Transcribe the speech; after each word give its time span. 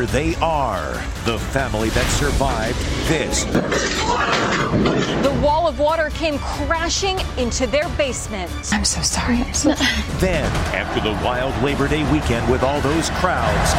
Here 0.00 0.06
they 0.06 0.34
are, 0.36 0.94
the 1.26 1.38
family 1.52 1.90
that 1.90 2.06
survived 2.12 2.78
this. 3.06 3.44
The 3.44 5.40
wall 5.42 5.68
of 5.68 5.78
water 5.78 6.08
came 6.14 6.38
crashing 6.38 7.18
into 7.36 7.66
their 7.66 7.86
basement. 7.90 8.50
I'm 8.72 8.86
so 8.86 9.02
sorry. 9.02 9.42
I'm 9.42 9.52
so 9.52 9.74
Then, 10.18 10.50
after 10.74 11.02
the 11.02 11.12
wild 11.22 11.54
Labor 11.62 11.86
Day 11.86 12.10
weekend 12.10 12.50
with 12.50 12.62
all 12.62 12.80
those 12.80 13.10
crowds, 13.10 13.74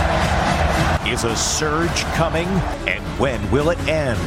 is 1.07 1.23
a 1.23 1.35
surge 1.35 2.03
coming? 2.13 2.47
And 2.87 3.03
when 3.19 3.49
will 3.49 3.71
it 3.71 3.79
end? 3.87 4.19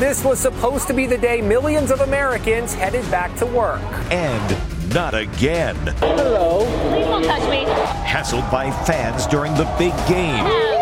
This 0.00 0.24
was 0.24 0.40
supposed 0.40 0.86
to 0.86 0.94
be 0.94 1.06
the 1.06 1.18
day 1.18 1.42
millions 1.42 1.90
of 1.90 2.00
Americans 2.00 2.72
headed 2.72 3.04
back 3.10 3.36
to 3.36 3.44
work. 3.44 3.82
And 4.10 4.94
not 4.94 5.12
again. 5.12 5.76
Hello. 5.98 6.64
Please 6.88 7.04
don't 7.04 7.24
touch 7.24 7.50
me. 7.50 7.66
Hassled 8.06 8.50
by 8.50 8.70
fans 8.86 9.26
during 9.26 9.52
the 9.52 9.64
big 9.78 9.92
game. 10.08 10.80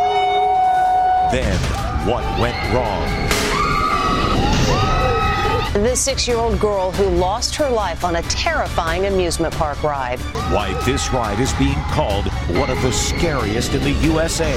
Then, 1.30 1.56
what 2.08 2.24
went 2.40 2.56
wrong? 2.74 3.06
This 5.74 6.00
six 6.00 6.26
year 6.26 6.38
old 6.38 6.58
girl 6.58 6.90
who 6.90 7.08
lost 7.08 7.54
her 7.54 7.70
life 7.70 8.04
on 8.04 8.16
a 8.16 8.22
terrifying 8.22 9.06
amusement 9.06 9.54
park 9.54 9.80
ride. 9.84 10.18
Why 10.52 10.72
this 10.84 11.12
ride 11.12 11.38
is 11.38 11.52
being 11.52 11.80
called 11.92 12.26
one 12.58 12.68
of 12.68 12.82
the 12.82 12.90
scariest 12.90 13.74
in 13.74 13.82
the 13.84 13.92
USA. 13.92 14.52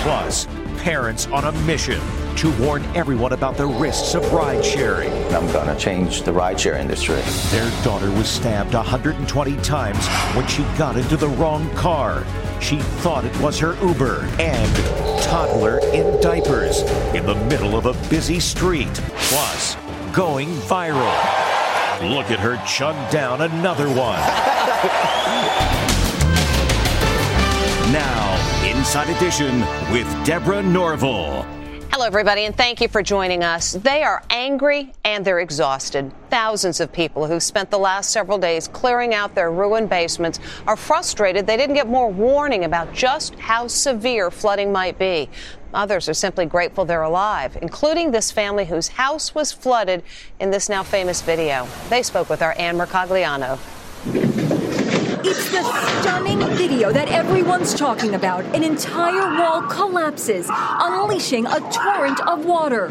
Plus, 0.00 0.46
parents 0.76 1.28
on 1.28 1.44
a 1.44 1.52
mission 1.62 2.00
to 2.36 2.50
warn 2.62 2.82
everyone 2.96 3.32
about 3.32 3.56
the 3.56 3.66
risks 3.66 4.14
of 4.14 4.32
ride 4.32 4.64
sharing. 4.64 5.12
I'm 5.34 5.50
going 5.52 5.66
to 5.66 5.76
change 5.76 6.22
the 6.22 6.32
ride 6.32 6.58
share 6.58 6.76
industry. 6.76 7.20
Their 7.50 7.70
daughter 7.84 8.10
was 8.10 8.28
stabbed 8.28 8.74
120 8.74 9.56
times 9.58 10.06
when 10.34 10.46
she 10.46 10.62
got 10.76 10.96
into 10.96 11.16
the 11.16 11.28
wrong 11.28 11.68
car. 11.74 12.24
She 12.60 12.78
thought 12.78 13.24
it 13.24 13.38
was 13.40 13.58
her 13.58 13.74
Uber 13.84 14.24
and 14.38 14.76
toddler 15.22 15.78
in 15.92 16.20
diapers 16.20 16.82
in 17.14 17.26
the 17.26 17.34
middle 17.46 17.76
of 17.76 17.86
a 17.86 18.08
busy 18.08 18.40
street. 18.40 18.92
Plus, 19.16 19.76
going 20.12 20.48
viral. 20.48 21.12
Look 22.14 22.30
at 22.30 22.40
her 22.40 22.60
chug 22.66 23.10
down 23.10 23.42
another 23.42 23.88
one. 23.88 24.18
now, 27.92 28.64
Inside 28.64 29.14
Edition 29.16 29.60
with 29.92 30.08
Deborah 30.24 30.62
Norville. 30.62 31.46
Hello, 31.94 32.06
everybody, 32.06 32.46
and 32.46 32.56
thank 32.56 32.80
you 32.80 32.88
for 32.88 33.02
joining 33.02 33.44
us. 33.44 33.72
They 33.72 34.02
are 34.02 34.22
angry 34.30 34.94
and 35.04 35.22
they're 35.22 35.40
exhausted. 35.40 36.10
Thousands 36.30 36.80
of 36.80 36.90
people 36.90 37.26
who 37.26 37.38
spent 37.38 37.70
the 37.70 37.78
last 37.78 38.10
several 38.12 38.38
days 38.38 38.66
clearing 38.66 39.12
out 39.12 39.34
their 39.34 39.50
ruined 39.50 39.90
basements 39.90 40.40
are 40.66 40.74
frustrated 40.74 41.46
they 41.46 41.58
didn't 41.58 41.74
get 41.74 41.86
more 41.86 42.10
warning 42.10 42.64
about 42.64 42.94
just 42.94 43.34
how 43.34 43.66
severe 43.66 44.30
flooding 44.30 44.72
might 44.72 44.98
be. 44.98 45.28
Others 45.74 46.08
are 46.08 46.14
simply 46.14 46.46
grateful 46.46 46.86
they're 46.86 47.02
alive, 47.02 47.58
including 47.60 48.10
this 48.10 48.32
family 48.32 48.64
whose 48.64 48.88
house 48.88 49.34
was 49.34 49.52
flooded 49.52 50.02
in 50.40 50.50
this 50.50 50.70
now 50.70 50.82
famous 50.82 51.20
video. 51.20 51.68
They 51.90 52.02
spoke 52.02 52.30
with 52.30 52.40
our 52.40 52.54
Ann 52.58 52.78
Mercogliano. 52.78 53.58
It's 55.24 55.50
the 55.52 55.62
stunning 56.00 56.40
video 56.56 56.90
that 56.90 57.08
everyone's 57.08 57.74
talking 57.74 58.16
about. 58.16 58.44
An 58.56 58.64
entire 58.64 59.38
wall 59.38 59.62
collapses, 59.62 60.48
unleashing 60.50 61.46
a 61.46 61.60
torrent 61.70 62.20
of 62.26 62.44
water. 62.44 62.88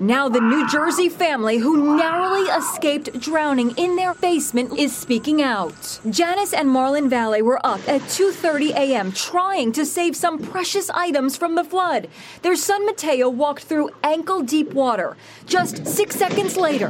Now 0.00 0.30
the 0.30 0.40
New 0.40 0.66
Jersey 0.66 1.10
family 1.10 1.58
who 1.58 1.94
narrowly 1.98 2.48
escaped 2.48 3.20
drowning 3.20 3.72
in 3.76 3.96
their 3.96 4.14
basement 4.14 4.78
is 4.78 4.96
speaking 4.96 5.42
out. 5.42 6.00
Janice 6.08 6.54
and 6.54 6.68
Marlon 6.68 7.10
Valley 7.10 7.42
were 7.42 7.60
up 7.66 7.86
at 7.86 8.00
2:30 8.02 8.70
a.m. 8.70 9.12
trying 9.12 9.72
to 9.72 9.84
save 9.84 10.16
some 10.16 10.38
precious 10.38 10.88
items 10.90 11.36
from 11.36 11.54
the 11.54 11.64
flood. 11.64 12.08
Their 12.40 12.56
son 12.56 12.86
Mateo 12.86 13.28
walked 13.28 13.64
through 13.64 13.90
ankle-deep 14.02 14.72
water. 14.72 15.18
Just 15.44 15.86
6 15.86 16.16
seconds 16.16 16.56
later, 16.56 16.88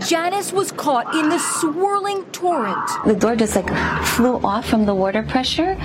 Janice 0.00 0.52
was 0.52 0.70
caught 0.72 1.14
in 1.14 1.28
the 1.28 1.38
swirling 1.38 2.24
torrent. 2.26 2.88
The 3.04 3.14
door 3.14 3.36
just 3.36 3.56
like 3.56 3.68
flew 4.06 4.36
off 4.36 4.68
from 4.68 4.86
the 4.86 4.94
water 4.94 5.22
pressure. 5.22 5.76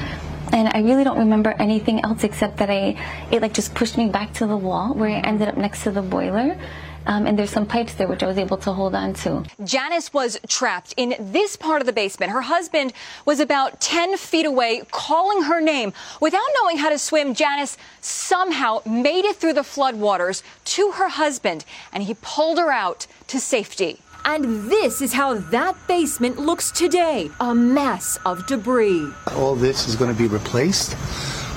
And 0.52 0.70
I 0.70 0.82
really 0.82 1.04
don't 1.04 1.18
remember 1.18 1.56
anything 1.58 2.02
else 2.02 2.24
except 2.24 2.58
that 2.58 2.70
I, 2.70 2.96
it 3.32 3.42
like 3.42 3.54
just 3.54 3.74
pushed 3.74 3.98
me 3.98 4.10
back 4.10 4.34
to 4.34 4.46
the 4.46 4.58
wall 4.58 4.94
where 4.94 5.10
I 5.10 5.20
ended 5.20 5.48
up 5.48 5.58
next 5.58 5.84
to 5.84 5.92
the 5.92 6.04
boiler. 6.04 6.58
Um, 7.06 7.26
and 7.26 7.38
there's 7.38 7.50
some 7.50 7.66
pipes 7.66 7.96
there 7.96 8.08
which 8.08 8.24
I 8.24 8.28
was 8.28 8.38
able 8.38 8.58
to 8.58 8.72
hold 8.72 8.96
on 8.96 9.14
to. 9.16 9.44
Janice 9.64 10.14
was 10.14 10.40
trapped 10.48 10.94
in 10.96 11.16
this 11.20 11.56
part 11.56 11.82
of 11.82 11.86
the 11.86 11.92
basement. 11.92 12.32
Her 12.32 12.42
husband 12.42 12.94
was 13.26 13.40
about 13.40 13.82
10 13.82 14.16
feet 14.18 14.46
away 14.46 14.84
calling 14.92 15.44
her 15.44 15.60
name. 15.60 15.92
Without 16.22 16.48
knowing 16.62 16.78
how 16.78 16.90
to 16.90 16.98
swim, 16.98 17.34
Janice 17.34 17.78
somehow 18.00 18.82
made 18.86 19.26
it 19.26 19.36
through 19.36 19.54
the 19.54 19.62
floodwaters 19.62 20.44
to 20.66 20.92
her 20.92 21.10
husband 21.10 21.66
and 21.92 22.04
he 22.04 22.16
pulled 22.22 22.58
her 22.58 22.72
out 22.72 23.08
to 23.28 23.40
safety. 23.40 24.00
And 24.26 24.70
this 24.70 25.02
is 25.02 25.12
how 25.12 25.36
that 25.36 25.76
basement 25.88 26.40
looks 26.40 26.72
today 26.72 27.30
a 27.40 27.54
mess 27.54 28.18
of 28.26 28.46
debris. 28.48 29.08
All 29.36 29.56
this 29.56 29.88
is 29.88 29.96
going 29.96 30.12
to 30.14 30.18
be 30.18 30.28
replaced, 30.28 30.96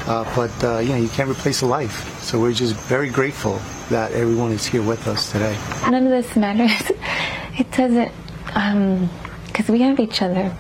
uh, 0.09 0.25
but 0.35 0.65
uh, 0.65 0.79
you 0.79 0.89
know, 0.89 0.97
you 0.97 1.09
can't 1.09 1.31
replace 1.31 1.63
a 1.63 1.67
life. 1.67 2.21
So 2.23 2.41
we're 2.41 2.53
just 2.53 2.75
very 2.75 3.09
grateful 3.09 3.61
that 3.89 4.11
everyone 4.13 4.51
is 4.51 4.67
here 4.67 4.83
with 4.83 5.07
us 5.07 5.31
today. 5.31 5.57
None 5.89 6.05
of 6.05 6.11
this 6.11 6.37
matters. 6.37 6.93
It 7.59 7.73
doesn't, 7.73 8.13
because 9.47 9.69
we 9.71 9.81
have 9.81 9.99
each 9.99 10.21
other. 10.21 10.55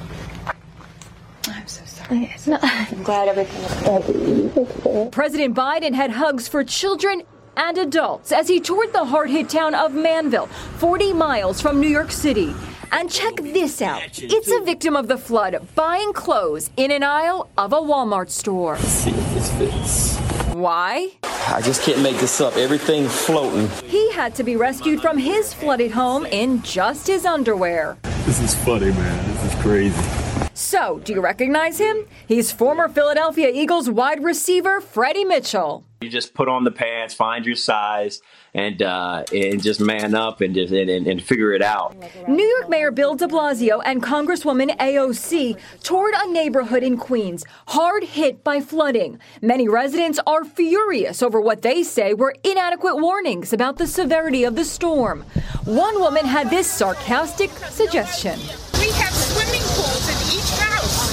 I'm 1.46 1.66
so 1.66 1.82
sorry. 1.84 2.34
No. 2.46 2.58
I'm 2.62 3.02
glad 3.02 3.28
everything 3.28 3.62
is 3.62 4.82
good. 4.82 5.12
President 5.12 5.54
Biden 5.54 5.92
had 5.92 6.10
hugs 6.10 6.48
for 6.48 6.64
children 6.64 7.22
and 7.56 7.78
adults 7.78 8.32
as 8.32 8.48
he 8.48 8.60
toured 8.60 8.92
the 8.92 9.04
hard 9.04 9.30
hit 9.30 9.48
town 9.48 9.74
of 9.74 9.94
Manville, 9.94 10.46
40 10.78 11.12
miles 11.12 11.60
from 11.60 11.80
New 11.80 11.88
York 11.88 12.12
City. 12.12 12.54
And 12.92 13.10
check 13.10 13.34
this 13.36 13.82
out 13.82 14.02
it's 14.22 14.50
a 14.50 14.60
victim 14.60 14.96
of 14.96 15.08
the 15.08 15.18
flood 15.18 15.66
buying 15.74 16.12
clothes 16.12 16.70
in 16.76 16.90
an 16.90 17.02
aisle 17.02 17.50
of 17.58 17.72
a 17.72 17.76
Walmart 17.76 18.30
store. 18.30 18.76
See 18.78 19.10
if 19.10 19.34
this 19.34 19.50
fits. 19.58 20.16
Why? 20.54 21.10
I 21.48 21.60
just 21.62 21.82
can't 21.82 22.00
make 22.00 22.16
this 22.18 22.40
up. 22.40 22.56
Everything 22.56 23.08
floating. 23.08 23.68
He 23.88 24.10
had 24.12 24.34
to 24.36 24.44
be 24.44 24.56
rescued 24.56 25.00
from 25.00 25.18
his 25.18 25.52
flooded 25.52 25.90
home 25.90 26.26
in 26.26 26.62
just 26.62 27.06
his 27.06 27.26
underwear. 27.26 27.98
This 28.24 28.40
is 28.40 28.54
funny, 28.54 28.92
man. 28.92 29.32
This 29.34 29.54
is 29.54 29.62
crazy. 29.62 30.15
So, 30.56 31.00
do 31.00 31.12
you 31.12 31.20
recognize 31.20 31.76
him? 31.76 32.06
He's 32.26 32.50
former 32.50 32.88
Philadelphia 32.88 33.50
Eagles 33.52 33.90
wide 33.90 34.24
receiver 34.24 34.80
Freddie 34.80 35.26
Mitchell. 35.26 35.84
You 36.00 36.08
just 36.08 36.32
put 36.32 36.48
on 36.48 36.64
the 36.64 36.70
pants, 36.70 37.12
find 37.12 37.44
your 37.44 37.56
size, 37.56 38.22
and 38.54 38.80
uh, 38.80 39.24
and 39.34 39.62
just 39.62 39.80
man 39.80 40.14
up 40.14 40.40
and 40.40 40.54
just 40.54 40.72
and, 40.72 40.88
and, 40.88 41.06
and 41.06 41.22
figure 41.22 41.52
it 41.52 41.60
out. 41.60 41.94
New 42.26 42.42
York 42.42 42.70
Mayor 42.70 42.90
Bill 42.90 43.14
de 43.16 43.26
Blasio 43.26 43.82
and 43.84 44.02
Congresswoman 44.02 44.74
AOC 44.78 45.58
toured 45.82 46.14
a 46.16 46.32
neighborhood 46.32 46.82
in 46.82 46.96
Queens 46.96 47.44
hard 47.68 48.04
hit 48.04 48.42
by 48.42 48.60
flooding. 48.60 49.18
Many 49.42 49.68
residents 49.68 50.18
are 50.26 50.42
furious 50.44 51.22
over 51.22 51.38
what 51.38 51.60
they 51.60 51.82
say 51.82 52.14
were 52.14 52.34
inadequate 52.44 52.96
warnings 52.96 53.52
about 53.52 53.76
the 53.76 53.86
severity 53.86 54.44
of 54.44 54.56
the 54.56 54.64
storm. 54.64 55.22
One 55.66 56.00
woman 56.00 56.24
had 56.24 56.48
this 56.48 56.66
sarcastic 56.70 57.50
suggestion. 57.50 58.38
We 58.80 58.92
have 58.92 59.14
swimming 59.14 59.64
pools 59.72 60.06
in 60.06 60.36
each 60.36 60.50
house, 60.60 61.10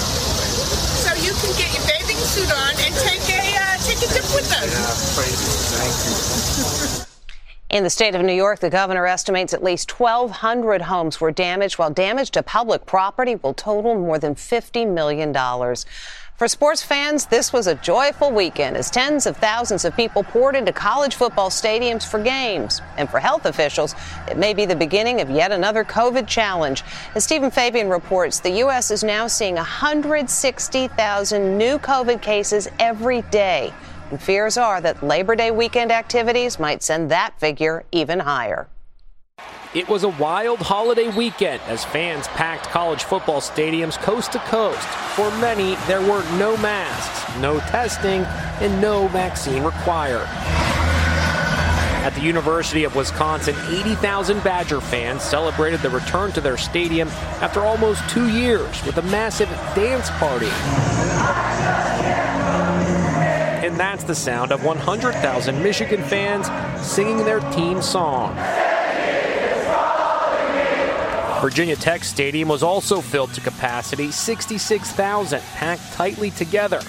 so 1.01 1.09
you 1.23 1.31
can 1.31 1.51
get 1.57 1.71
your 1.73 1.87
bathing 1.87 2.19
suit 2.33 2.51
on 2.51 2.73
and 2.81 2.95
take 2.95 3.29
a 3.29 3.37
uh, 3.61 3.77
take 3.77 3.97
a 3.97 4.09
dip 4.11 4.25
with 4.33 4.51
us. 4.51 4.63
In 7.69 7.83
the 7.83 7.91
state 7.91 8.15
of 8.15 8.23
New 8.23 8.33
York, 8.33 8.59
the 8.59 8.71
governor 8.71 9.05
estimates 9.05 9.53
at 9.53 9.63
least 9.63 9.99
1,200 9.99 10.81
homes 10.81 11.21
were 11.21 11.31
damaged, 11.31 11.77
while 11.77 11.91
damage 11.91 12.31
to 12.31 12.41
public 12.41 12.87
property 12.87 13.35
will 13.35 13.53
total 13.53 13.93
more 13.95 14.17
than 14.17 14.33
$50 14.33 14.91
million. 14.91 15.31
For 16.35 16.47
sports 16.47 16.81
fans, 16.81 17.27
this 17.27 17.53
was 17.53 17.67
a 17.67 17.75
joyful 17.75 18.31
weekend 18.31 18.75
as 18.75 18.89
tens 18.89 19.27
of 19.27 19.37
thousands 19.37 19.85
of 19.85 19.95
people 19.95 20.23
poured 20.23 20.55
into 20.55 20.73
college 20.73 21.13
football 21.13 21.51
stadiums 21.51 22.09
for 22.09 22.19
games. 22.19 22.81
And 22.97 23.07
for 23.07 23.19
health 23.19 23.45
officials, 23.45 23.93
it 24.27 24.35
may 24.35 24.55
be 24.55 24.65
the 24.65 24.75
beginning 24.75 25.21
of 25.21 25.29
yet 25.29 25.51
another 25.51 25.83
COVID 25.83 26.27
challenge. 26.27 26.83
As 27.13 27.23
Stephen 27.23 27.51
Fabian 27.51 27.87
reports, 27.87 28.39
the 28.39 28.49
U.S. 28.49 28.89
is 28.89 29.03
now 29.03 29.27
seeing 29.27 29.55
160,000 29.55 31.57
new 31.57 31.77
COVID 31.77 32.21
cases 32.23 32.67
every 32.79 33.21
day. 33.23 33.71
And 34.09 34.19
fears 34.19 34.57
are 34.57 34.81
that 34.81 35.03
Labor 35.03 35.35
Day 35.35 35.51
weekend 35.51 35.91
activities 35.91 36.57
might 36.57 36.81
send 36.81 37.11
that 37.11 37.39
figure 37.39 37.85
even 37.91 38.19
higher. 38.19 38.67
It 39.75 39.89
was 39.89 40.03
a 40.03 40.09
wild 40.09 40.59
holiday 40.59 41.07
weekend 41.07 41.59
as 41.63 41.83
fans 41.83 42.27
packed 42.27 42.65
college 42.69 43.05
football 43.05 43.41
stadiums 43.41 43.97
coast 43.97 44.33
to 44.33 44.39
coast. 44.39 44.87
For 45.15 45.31
many, 45.37 45.73
there 45.87 46.01
were 46.01 46.21
no 46.37 46.55
masks, 46.57 47.39
no 47.39 47.59
testing, 47.59 48.21
and 48.61 48.79
no 48.79 49.07
vaccine 49.07 49.63
required. 49.63 50.27
At 52.05 52.11
the 52.13 52.21
University 52.21 52.83
of 52.83 52.95
Wisconsin, 52.95 53.55
80,000 53.67 54.43
Badger 54.43 54.79
fans 54.79 55.23
celebrated 55.23 55.79
the 55.79 55.89
return 55.89 56.31
to 56.33 56.41
their 56.41 56.57
stadium 56.57 57.07
after 57.41 57.61
almost 57.61 58.07
two 58.07 58.29
years 58.29 58.85
with 58.85 58.97
a 58.97 59.03
massive 59.03 59.49
dance 59.73 60.11
party. 60.11 60.51
And 63.65 63.75
that's 63.75 64.03
the 64.03 64.13
sound 64.13 64.51
of 64.51 64.63
100,000 64.63 65.63
Michigan 65.63 66.03
fans 66.03 66.45
singing 66.85 67.25
their 67.25 67.39
team 67.53 67.81
song. 67.81 68.37
Virginia 71.43 71.75
Tech 71.75 72.05
Stadium 72.05 72.47
was 72.47 72.63
also 72.63 73.01
filled 73.01 73.33
to 73.33 73.41
capacity, 73.41 74.11
66,000 74.11 75.41
packed 75.41 75.91
tightly 75.91 76.31
together. 76.31 76.79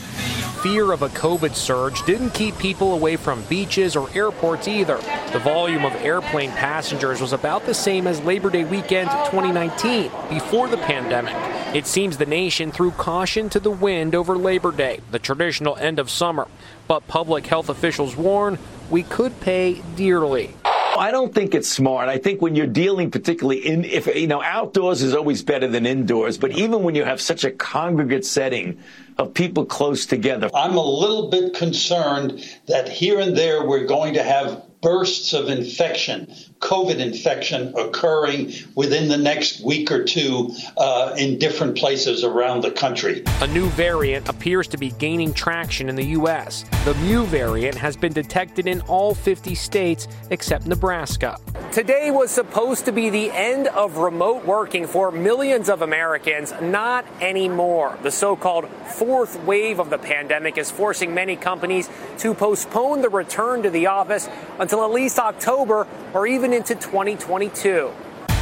Fear 0.62 0.92
of 0.92 1.02
a 1.02 1.08
COVID 1.08 1.56
surge 1.56 2.00
didn't 2.06 2.34
keep 2.34 2.56
people 2.56 2.94
away 2.94 3.16
from 3.16 3.42
beaches 3.46 3.96
or 3.96 4.08
airports 4.14 4.68
either. 4.68 4.98
The 5.32 5.40
volume 5.40 5.84
of 5.84 5.92
airplane 5.96 6.52
passengers 6.52 7.20
was 7.20 7.32
about 7.32 7.66
the 7.66 7.74
same 7.74 8.06
as 8.06 8.20
Labor 8.20 8.48
Day 8.48 8.62
weekend 8.62 9.10
2019, 9.10 10.12
before 10.30 10.68
the 10.68 10.76
pandemic. 10.76 11.34
It 11.74 11.88
seems 11.88 12.16
the 12.16 12.24
nation 12.24 12.70
threw 12.70 12.92
caution 12.92 13.48
to 13.50 13.58
the 13.58 13.72
wind 13.72 14.14
over 14.14 14.38
Labor 14.38 14.70
Day, 14.70 15.00
the 15.10 15.18
traditional 15.18 15.76
end 15.78 15.98
of 15.98 16.08
summer. 16.08 16.46
But 16.86 17.08
public 17.08 17.48
health 17.48 17.68
officials 17.68 18.14
warn 18.14 18.60
we 18.88 19.02
could 19.02 19.40
pay 19.40 19.82
dearly. 19.96 20.54
I 20.96 21.11
don't 21.11 21.35
think 21.35 21.55
it's 21.55 21.69
smart. 21.69 22.08
I 22.08 22.19
think 22.19 22.41
when 22.41 22.55
you're 22.55 22.67
dealing 22.67 23.11
particularly 23.11 23.67
in, 23.67 23.85
if, 23.85 24.06
you 24.06 24.26
know, 24.26 24.43
outdoors 24.43 25.02
is 25.02 25.14
always 25.14 25.43
better 25.43 25.67
than 25.67 25.87
indoors, 25.87 26.38
but 26.38 26.52
even 26.52 26.82
when 26.82 26.94
you 26.94 27.05
have 27.05 27.20
such 27.20 27.44
a 27.44 27.50
congregate 27.50 28.25
setting 28.25 28.79
of 29.19 29.35
people 29.35 29.64
close 29.64 30.06
together. 30.06 30.50
I'm 30.55 30.76
a 30.76 30.85
little 30.85 31.31
bit 31.31 31.55
concerned 31.55 32.44
that 32.67 32.88
here 32.88 33.20
and 33.20 33.37
there 33.37 33.67
we're 33.67 33.87
going 33.87 34.14
to 34.14 34.23
have 34.23 34.62
bursts 34.81 35.32
of 35.32 35.49
infection, 35.49 36.32
COVID 36.64 36.96
infection 36.96 37.75
occurring 37.76 38.52
within 38.75 39.08
the 39.08 39.19
next 39.19 39.61
week 39.61 39.93
or 39.93 40.02
two 40.02 40.50
uh, 40.78 41.14
in 41.19 41.38
different 41.38 41.76
places 41.76 42.25
around 42.25 42.62
the 42.62 42.70
country. 42.70 43.22
A 43.43 43.46
new 43.49 43.66
variant 43.70 44.28
appears 44.31 44.66
to 44.69 44.78
be 44.78 44.90
gaining 44.93 45.34
traction 45.34 45.90
in 45.90 45.94
the 45.94 46.06
U.S. 46.19 46.64
The 46.87 46.94
Mu 46.94 47.25
variant 47.26 47.76
has 47.76 47.96
been 47.96 48.14
detected 48.14 48.66
in 48.66 48.81
all 48.82 49.14
50 49.14 49.55
states 49.55 50.08
except 50.31 50.66
Nebraska. 50.66 51.38
Today 51.70 52.11
was 52.11 52.31
supposed 52.31 52.87
to 52.87 52.93
be 52.93 53.10
the 53.10 53.31
end 53.32 53.67
of 53.69 53.99
remote 53.99 54.44
working 54.46 54.87
for 54.87 55.10
millions 55.10 55.69
of 55.69 55.82
Americans. 55.82 56.55
Not 56.62 57.05
anymore. 57.20 57.99
The 58.02 58.10
so 58.10 58.37
called 58.37 58.69
fourth 58.69 59.43
wave 59.44 59.81
of 59.81 59.90
the 59.90 59.99
pandemic 59.99 60.56
is 60.56 60.70
forcing 60.70 61.12
many 61.12 61.37
companies 61.37 61.90
to 62.19 62.32
postpone 62.32 63.02
the 63.02 63.10
return 63.10 63.62
to 63.64 63.70
the 63.70 63.88
office 63.88 64.28
until 64.58 64.84
at 64.84 64.93
least 64.93 65.19
October 65.19 65.87
or 66.14 66.26
even 66.26 66.52
into 66.52 66.75
2022. 66.75 67.90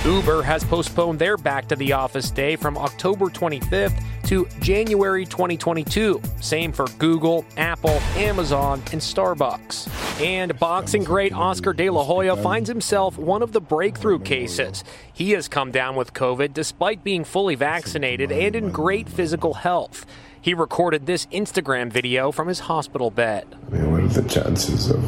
Uber 0.05 0.43
has 0.43 0.65
postponed 0.65 1.21
their 1.21 1.37
back 1.37 1.69
to 1.69 1.77
the 1.77 1.93
office 1.93 2.31
day 2.33 2.57
from 2.57 2.77
October 2.77 3.27
25th 3.27 4.03
to 4.25 4.49
January 4.61 5.25
2022. 5.25 6.21
Same 6.41 6.73
for 6.73 6.87
Google, 6.99 7.45
Apple, 7.57 8.01
Amazon, 8.17 8.83
and 8.91 9.01
Starbucks. 9.01 9.89
And 10.21 10.59
boxing 10.59 11.05
great 11.05 11.33
Oscar 11.33 11.73
De 11.73 11.89
La 11.89 12.03
Hoya 12.03 12.37
finds 12.37 12.69
himself 12.69 13.17
one 13.17 13.43
of 13.43 13.53
the 13.53 13.61
breakthrough 13.61 14.19
cases. 14.19 14.83
He 15.13 15.31
has 15.33 15.47
come 15.47 15.71
down 15.71 15.95
with 15.95 16.13
COVID 16.13 16.53
despite 16.53 17.05
being 17.05 17.23
fully 17.23 17.55
vaccinated 17.55 18.33
and 18.33 18.57
in 18.57 18.71
great 18.71 19.09
physical 19.09 19.55
health. 19.55 20.05
He 20.41 20.53
recorded 20.53 21.07
this 21.07 21.27
Instagram 21.27 21.93
video 21.93 22.33
from 22.33 22.49
his 22.49 22.59
hospital 22.59 23.13
bed. 23.13 23.47
I 23.69 23.75
mean, 23.75 23.93
what 23.93 24.01
are 24.01 24.09
the 24.09 24.29
chances 24.29 24.91
of 24.91 25.01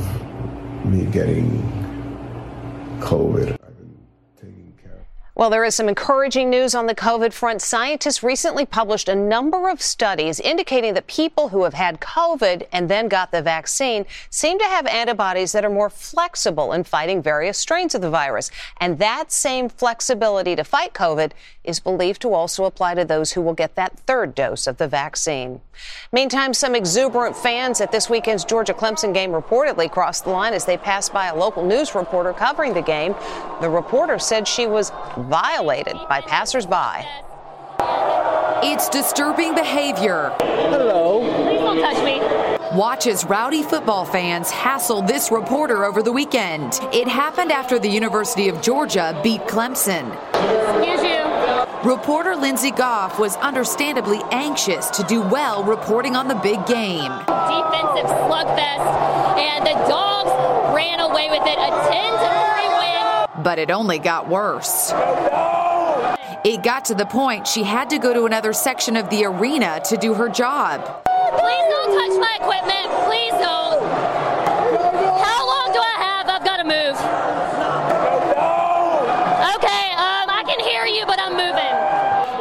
me 0.85 1.05
getting 1.07 1.84
Colbert. 3.05 3.64
Well, 5.37 5.51
there 5.51 5.65
is 5.65 5.75
some 5.75 5.89
encouraging 5.89 6.49
news 6.49 6.77
on 6.77 6.87
the 6.87 6.95
COVID 6.95 7.33
front. 7.33 7.61
Scientists 7.61 8.23
recently 8.23 8.65
published 8.65 9.09
a 9.09 9.17
number 9.17 9.69
of 9.69 9.83
studies 9.83 10.39
indicating 10.39 10.95
that 10.95 11.09
people 11.09 11.49
who 11.49 11.65
have 11.65 11.75
had 11.75 12.01
COVID 12.01 12.69
and 12.71 12.89
then 12.89 13.09
got 13.09 13.33
the 13.33 13.43
vaccine 13.43 14.07
seem 14.31 14.61
to 14.61 14.65
have 14.65 14.87
antibodies 14.87 15.51
that 15.51 15.65
are 15.65 15.71
more 15.71 15.91
flexible 15.91 16.73
in 16.73 16.85
fighting 16.85 17.21
various 17.21 17.59
strains 17.59 17.97
of 17.97 18.01
the 18.01 18.11
virus. 18.11 18.53
And 18.81 19.01
that 19.01 19.33
same 19.33 19.69
flexibility 19.69 20.55
to 20.55 20.63
fight 20.63 20.95
COVID 20.95 21.33
is 21.65 21.81
believed 21.81 22.23
to 22.23 22.33
also 22.33 22.65
apply 22.65 22.95
to 22.95 23.05
those 23.05 23.33
who 23.33 23.43
will 23.43 23.55
get 23.55 23.75
that 23.75 23.99
third 24.01 24.37
dose 24.37 24.69
of 24.69 24.77
the 24.77 24.87
vaccine. 24.87 25.61
Meantime, 26.13 26.55
some 26.55 26.77
exuberant 26.77 27.37
fans 27.37 27.81
at 27.81 27.91
this 27.91 28.09
weekend's 28.09 28.45
Georgia 28.45 28.75
Clemson 28.75 29.13
game 29.13 29.33
reportedly 29.33 29.91
crossed 29.91 30.25
the 30.25 30.31
line 30.31 30.53
as 30.53 30.65
they 30.65 30.77
passed 30.77 31.13
by 31.13 31.27
a 31.27 31.35
local 31.35 31.65
news 31.65 31.95
reporter 31.95 32.33
covering 32.33 32.75
the 32.75 32.83
game. 32.83 33.17
The 33.61 33.69
reporter 33.69 34.19
said 34.21 34.47
she 34.47 34.67
was 34.67 34.93
violated 35.25 35.97
by 36.09 36.21
passersby. 36.21 37.05
It's 38.67 38.89
disturbing 38.89 39.55
behavior. 39.55 40.33
Hello. 40.41 41.21
Please 41.43 41.61
don't 41.61 41.81
touch 41.81 42.03
me. 42.05 42.21
Watch 42.77 43.07
as 43.07 43.25
rowdy 43.27 43.63
football 43.63 44.05
fans 44.05 44.51
hassle 44.51 45.03
this 45.03 45.31
reporter 45.31 45.85
over 45.85 46.03
the 46.03 46.11
weekend. 46.13 46.81
It 46.93 47.07
happened 47.07 47.53
after 47.53 47.79
the 47.79 47.89
University 47.89 48.49
of 48.49 48.61
Georgia 48.63 49.19
beat 49.23 49.43
Clemson. 49.43 50.11
Excuse 50.35 51.03
you. 51.03 51.23
Reporter 51.89 52.35
Lindsey 52.35 52.71
Goff 52.71 53.19
was 53.19 53.37
understandably 53.37 54.23
anxious 54.33 54.89
to 54.91 55.03
do 55.03 55.21
well 55.21 55.63
reporting 55.63 56.17
on 56.17 56.27
the 56.27 56.35
big 56.37 56.65
game. 56.67 57.13
Defensive 57.13 58.09
slugfest, 58.25 58.87
and 59.39 59.67
the 59.67 59.75
dogs 59.87 60.31
ran 60.75 61.01
away 61.01 61.29
with 61.29 61.43
it. 61.47 61.59
A 61.59 61.69
10 61.69 62.13
to 62.13 62.29
3 62.57 62.69
win. 62.79 62.84
But 63.43 63.59
it 63.59 63.71
only 63.71 63.99
got 63.99 64.29
worse. 64.29 64.93
It 66.45 66.63
got 66.63 66.85
to 66.87 66.95
the 66.95 67.07
point 67.07 67.47
she 67.47 67.63
had 67.63 67.91
to 67.91 67.99
go 67.99 68.13
to 68.13 68.25
another 68.27 68.53
section 68.53 68.97
of 68.97 69.09
the 69.11 69.25
arena 69.25 69.81
to 69.87 69.97
do 69.97 70.15
her 70.15 70.29
job. 70.29 70.81
Please 71.05 71.65
don't 71.71 71.95
touch 71.99 72.21
my 72.21 72.39
equipment. 72.41 73.07
Please 73.07 73.33
don't. 73.33 73.64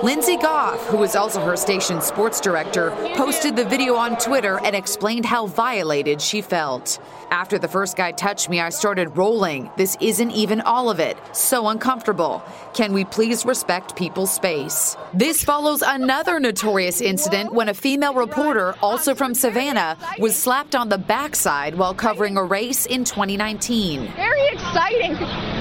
Lindsey 0.04 0.36
Goff, 0.36 0.86
who 0.88 0.98
was 0.98 1.16
also 1.16 1.40
her 1.40 1.56
station's 1.56 2.04
sports 2.04 2.42
director, 2.42 2.92
posted 3.16 3.56
the 3.56 3.64
video 3.64 3.96
on 3.96 4.18
Twitter 4.18 4.60
and 4.60 4.76
explained 4.76 5.26
how 5.26 5.48
violated 5.48 6.22
she 6.22 6.42
felt. 6.42 7.00
After 7.32 7.58
the 7.58 7.70
first 7.70 7.96
guy 7.96 8.12
touched 8.12 8.50
me, 8.50 8.60
I 8.60 8.68
started 8.68 9.16
rolling. 9.16 9.72
This 9.78 9.96
isn't 10.02 10.32
even 10.32 10.60
all 10.60 10.90
of 10.90 11.00
it. 11.00 11.16
So 11.32 11.70
uncomfortable. 11.70 12.44
Can 12.74 12.92
we 12.92 13.06
please 13.06 13.46
respect 13.46 13.96
people's 13.96 14.34
space? 14.34 14.98
This 15.14 15.42
follows 15.42 15.82
another 15.82 16.38
notorious 16.38 17.00
incident 17.00 17.54
when 17.54 17.70
a 17.70 17.74
female 17.74 18.14
reporter, 18.14 18.76
also 18.82 19.16
from 19.16 19.34
Savannah, 19.34 19.98
was 20.20 20.36
slapped 20.36 20.76
on 20.76 20.90
the 20.90 20.98
backside 20.98 21.76
while 21.76 21.94
covering 21.94 22.36
a 22.36 22.44
race 22.44 22.86
in 22.88 23.06
2019. 23.06 24.12
Very 24.18 24.48
exciting. 24.50 25.53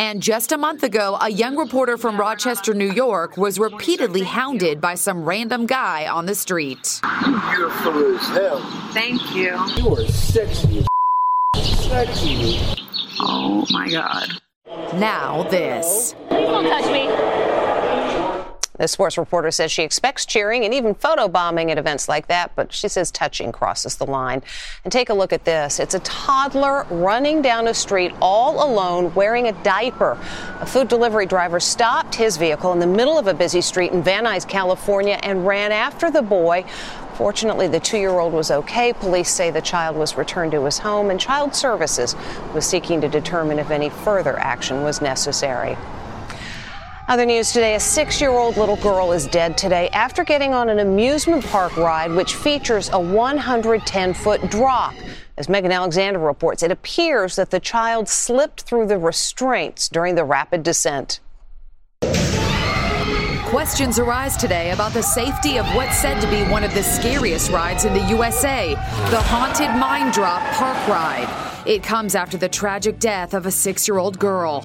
And 0.00 0.22
just 0.22 0.50
a 0.50 0.56
month 0.56 0.82
ago, 0.82 1.18
a 1.20 1.30
young 1.30 1.58
reporter 1.58 1.98
from 1.98 2.18
Rochester, 2.18 2.72
New 2.72 2.90
York, 2.90 3.36
was 3.36 3.58
repeatedly 3.58 4.22
hounded 4.22 4.80
by 4.80 4.94
some 4.94 5.26
random 5.26 5.66
guy 5.66 6.08
on 6.08 6.24
the 6.24 6.34
street. 6.34 7.02
You 7.26 7.38
Beautiful 7.50 8.16
as 8.16 8.28
hell. 8.28 8.60
Thank 8.94 9.20
you. 9.34 9.62
You 9.76 9.96
are 9.96 10.06
sexy. 10.06 10.86
Sexy. 11.54 12.58
Oh 13.20 13.66
my 13.68 13.90
God. 13.90 14.26
Now, 14.94 15.42
this. 15.50 16.14
Please 16.30 16.46
don't 16.46 16.64
touch 16.64 16.90
me. 16.90 17.59
The 18.80 18.88
sports 18.88 19.18
reporter 19.18 19.50
says 19.50 19.70
she 19.70 19.82
expects 19.82 20.24
cheering 20.24 20.64
and 20.64 20.72
even 20.72 20.94
photo 20.94 21.28
bombing 21.28 21.70
at 21.70 21.76
events 21.76 22.08
like 22.08 22.28
that, 22.28 22.56
but 22.56 22.72
she 22.72 22.88
says 22.88 23.10
touching 23.10 23.52
crosses 23.52 23.96
the 23.96 24.06
line. 24.06 24.42
And 24.84 24.90
take 24.90 25.10
a 25.10 25.14
look 25.14 25.34
at 25.34 25.44
this. 25.44 25.78
It's 25.78 25.94
a 25.94 25.98
toddler 25.98 26.86
running 26.90 27.42
down 27.42 27.68
a 27.68 27.74
street 27.74 28.10
all 28.22 28.66
alone 28.66 29.12
wearing 29.14 29.48
a 29.48 29.52
diaper. 29.62 30.16
A 30.60 30.66
food 30.66 30.88
delivery 30.88 31.26
driver 31.26 31.60
stopped 31.60 32.14
his 32.14 32.38
vehicle 32.38 32.72
in 32.72 32.78
the 32.78 32.86
middle 32.86 33.18
of 33.18 33.26
a 33.26 33.34
busy 33.34 33.60
street 33.60 33.92
in 33.92 34.02
Van 34.02 34.24
Nuys, 34.24 34.48
California, 34.48 35.20
and 35.22 35.46
ran 35.46 35.72
after 35.72 36.10
the 36.10 36.22
boy. 36.22 36.64
Fortunately, 37.16 37.68
the 37.68 37.80
two 37.80 37.98
year 37.98 38.18
old 38.18 38.32
was 38.32 38.50
okay. 38.50 38.94
Police 38.94 39.28
say 39.28 39.50
the 39.50 39.60
child 39.60 39.94
was 39.94 40.16
returned 40.16 40.52
to 40.52 40.64
his 40.64 40.78
home, 40.78 41.10
and 41.10 41.20
Child 41.20 41.54
Services 41.54 42.16
was 42.54 42.64
seeking 42.64 43.02
to 43.02 43.08
determine 43.10 43.58
if 43.58 43.70
any 43.70 43.90
further 43.90 44.38
action 44.38 44.82
was 44.82 45.02
necessary. 45.02 45.76
Other 47.10 47.26
news 47.26 47.50
today 47.50 47.74
a 47.74 47.80
six 47.80 48.20
year 48.20 48.30
old 48.30 48.56
little 48.56 48.76
girl 48.76 49.10
is 49.10 49.26
dead 49.26 49.58
today 49.58 49.88
after 49.88 50.22
getting 50.22 50.54
on 50.54 50.68
an 50.68 50.78
amusement 50.78 51.44
park 51.44 51.76
ride 51.76 52.12
which 52.12 52.36
features 52.36 52.88
a 52.92 53.00
110 53.00 54.14
foot 54.14 54.48
drop. 54.48 54.94
As 55.36 55.48
Megan 55.48 55.72
Alexander 55.72 56.20
reports, 56.20 56.62
it 56.62 56.70
appears 56.70 57.34
that 57.34 57.50
the 57.50 57.58
child 57.58 58.08
slipped 58.08 58.60
through 58.62 58.86
the 58.86 58.96
restraints 58.96 59.88
during 59.88 60.14
the 60.14 60.22
rapid 60.22 60.62
descent. 60.62 61.18
Questions 63.46 63.98
arise 63.98 64.36
today 64.36 64.70
about 64.70 64.92
the 64.92 65.02
safety 65.02 65.58
of 65.58 65.66
what's 65.74 65.98
said 65.98 66.20
to 66.20 66.30
be 66.30 66.48
one 66.48 66.62
of 66.62 66.72
the 66.74 66.82
scariest 66.84 67.50
rides 67.50 67.84
in 67.84 67.92
the 67.92 68.04
USA, 68.04 68.74
the 69.10 69.20
Haunted 69.20 69.76
Mine 69.80 70.12
Drop 70.12 70.42
Park 70.52 70.78
Ride. 70.86 71.66
It 71.66 71.82
comes 71.82 72.14
after 72.14 72.36
the 72.36 72.48
tragic 72.48 73.00
death 73.00 73.34
of 73.34 73.46
a 73.46 73.50
six 73.50 73.88
year 73.88 73.98
old 73.98 74.16
girl. 74.20 74.64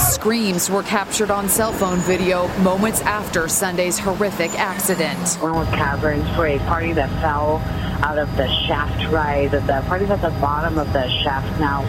Screams 0.00 0.70
were 0.70 0.82
captured 0.82 1.30
on 1.30 1.46
cell 1.46 1.72
phone 1.72 1.98
video 1.98 2.48
moments 2.58 3.02
after 3.02 3.48
Sunday's 3.48 3.98
horrific 3.98 4.50
accident. 4.58 5.36
Glenwood 5.38 5.68
Caverns 5.74 6.26
for 6.34 6.46
a 6.46 6.58
party 6.60 6.92
that 6.94 7.10
fell 7.20 7.58
out 8.02 8.16
of 8.16 8.34
the 8.38 8.48
shaft 8.66 9.12
ride. 9.12 9.50
The 9.50 9.84
party's 9.86 10.08
at 10.08 10.22
the 10.22 10.30
bottom 10.40 10.78
of 10.78 10.90
the 10.94 11.06
shaft 11.22 11.60
now. 11.60 11.84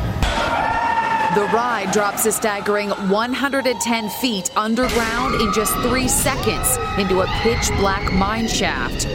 The 1.33 1.43
ride 1.43 1.93
drops 1.93 2.25
a 2.25 2.31
staggering 2.33 2.89
110 2.89 4.09
feet 4.09 4.51
underground 4.57 5.39
in 5.39 5.53
just 5.53 5.73
three 5.75 6.09
seconds 6.09 6.77
into 6.99 7.21
a 7.21 7.27
pitch 7.41 7.69
black 7.77 8.11
mine 8.11 8.49
shaft. 8.49 9.07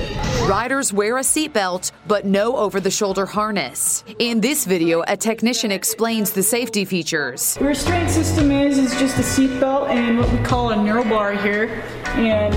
Riders 0.48 0.94
wear 0.94 1.18
a 1.18 1.20
seatbelt, 1.20 1.92
but 2.06 2.24
no 2.24 2.56
over 2.56 2.80
the 2.80 2.90
shoulder 2.90 3.26
harness. 3.26 4.02
In 4.18 4.40
this 4.40 4.64
video, 4.64 5.04
a 5.06 5.14
technician 5.14 5.70
explains 5.70 6.30
the 6.30 6.42
safety 6.42 6.86
features. 6.86 7.56
The 7.56 7.66
restraint 7.66 8.08
system 8.08 8.50
is 8.50 8.78
is 8.78 8.98
just 8.98 9.18
a 9.18 9.22
seatbelt 9.22 9.90
and 9.90 10.18
what 10.18 10.32
we 10.32 10.38
call 10.38 10.70
a 10.70 10.82
neural 10.82 11.04
bar 11.04 11.34
here. 11.34 11.84
And 12.14 12.54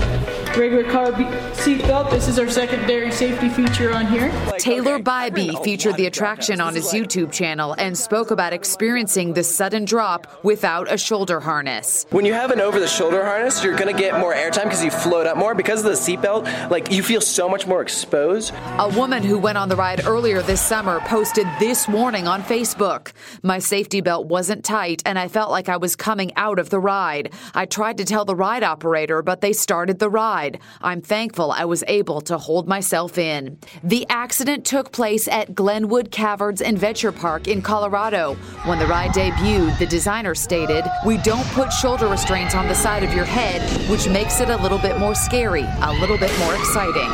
regular 0.56 0.90
car 0.90 1.12
seatbelt. 1.12 2.10
This 2.10 2.28
is 2.28 2.38
our 2.38 2.48
secondary 2.48 3.10
safety 3.10 3.48
feature 3.48 3.92
on 3.92 4.06
here. 4.06 4.30
Taylor 4.58 4.98
Bybee 4.98 5.62
featured 5.62 5.96
the 5.96 6.06
attraction 6.06 6.60
on 6.60 6.74
his 6.74 6.92
YouTube 6.92 7.32
channel 7.32 7.74
and 7.78 7.96
spoke 7.96 8.30
about 8.30 8.52
experiencing 8.52 9.32
the 9.32 9.44
sudden 9.44 9.84
drop 9.84 10.26
without 10.44 10.92
a 10.92 10.96
shoulder 10.96 11.40
harness. 11.40 12.06
When 12.10 12.24
you 12.24 12.32
have 12.32 12.50
an 12.50 12.60
over 12.60 12.80
the 12.80 12.88
shoulder 12.88 13.24
harness, 13.24 13.62
you're 13.64 13.76
going 13.76 13.94
to 13.94 14.00
get 14.00 14.18
more 14.18 14.34
airtime 14.34 14.64
because 14.64 14.84
you 14.84 14.90
float 14.90 15.26
up 15.26 15.36
more. 15.36 15.54
Because 15.54 15.84
of 15.84 15.90
the 15.90 15.96
seatbelt, 15.96 16.70
like 16.70 16.90
you 16.90 17.02
feel 17.02 17.20
so 17.20 17.48
much 17.48 17.66
more 17.66 17.82
exposed. 17.82 18.52
A 18.78 18.88
woman 18.96 19.22
who 19.22 19.38
went 19.38 19.58
on 19.58 19.68
the 19.68 19.76
ride 19.76 20.06
earlier 20.06 20.42
this 20.42 20.60
summer 20.60 21.00
posted 21.00 21.46
this 21.58 21.88
warning 21.88 22.26
on 22.26 22.42
Facebook. 22.42 23.12
My 23.42 23.58
safety 23.58 24.00
belt 24.00 24.26
wasn't 24.26 24.64
tight 24.64 25.02
and 25.04 25.18
I 25.18 25.28
felt 25.28 25.50
like 25.50 25.68
I 25.68 25.76
was 25.76 25.96
coming 25.96 26.32
out 26.36 26.58
of 26.58 26.70
the 26.70 26.80
ride. 26.80 27.32
I 27.54 27.66
tried 27.66 27.98
to 27.98 28.04
tell 28.04 28.24
the 28.24 28.36
ride 28.36 28.62
operator, 28.62 29.22
but 29.22 29.40
they 29.40 29.52
started 29.52 29.98
the 29.98 30.10
ride. 30.10 30.39
I'm 30.80 31.02
thankful 31.02 31.52
I 31.52 31.64
was 31.64 31.84
able 31.86 32.20
to 32.22 32.38
hold 32.38 32.68
myself 32.68 33.18
in. 33.18 33.58
The 33.82 34.06
accident 34.08 34.64
took 34.64 34.92
place 34.92 35.28
at 35.28 35.54
Glenwood 35.54 36.10
Caverns 36.10 36.60
Adventure 36.60 37.12
Park 37.12 37.48
in 37.48 37.62
Colorado. 37.62 38.34
When 38.64 38.78
the 38.78 38.86
ride 38.86 39.10
debuted, 39.10 39.78
the 39.78 39.86
designer 39.86 40.34
stated, 40.34 40.84
We 41.04 41.18
don't 41.18 41.46
put 41.48 41.72
shoulder 41.72 42.06
restraints 42.06 42.54
on 42.54 42.68
the 42.68 42.74
side 42.74 43.02
of 43.02 43.12
your 43.12 43.24
head, 43.24 43.60
which 43.90 44.08
makes 44.08 44.40
it 44.40 44.48
a 44.48 44.56
little 44.56 44.78
bit 44.78 44.98
more 44.98 45.14
scary, 45.14 45.66
a 45.82 45.92
little 46.00 46.18
bit 46.18 46.36
more 46.38 46.54
exciting. 46.54 47.10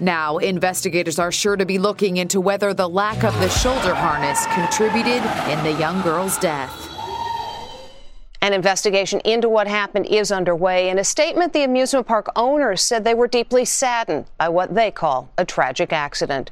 Now, 0.00 0.38
investigators 0.38 1.18
are 1.18 1.30
sure 1.30 1.56
to 1.56 1.66
be 1.66 1.78
looking 1.78 2.16
into 2.16 2.40
whether 2.40 2.72
the 2.72 2.88
lack 2.88 3.22
of 3.22 3.38
the 3.40 3.50
shoulder 3.50 3.94
harness 3.94 4.46
contributed 4.54 5.22
in 5.50 5.62
the 5.62 5.78
young 5.78 6.00
girl's 6.00 6.38
death. 6.38 6.89
An 8.42 8.54
investigation 8.54 9.20
into 9.20 9.50
what 9.50 9.68
happened 9.68 10.06
is 10.06 10.32
underway. 10.32 10.88
In 10.88 10.98
a 10.98 11.04
statement, 11.04 11.52
the 11.52 11.62
amusement 11.62 12.06
park 12.06 12.28
owners 12.34 12.82
said 12.82 13.04
they 13.04 13.12
were 13.12 13.28
deeply 13.28 13.66
saddened 13.66 14.24
by 14.38 14.48
what 14.48 14.74
they 14.74 14.90
call 14.90 15.30
a 15.36 15.44
tragic 15.44 15.92
accident. 15.92 16.50